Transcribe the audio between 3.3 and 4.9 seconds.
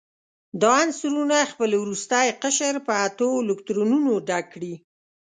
الکترونونو ډک کړي.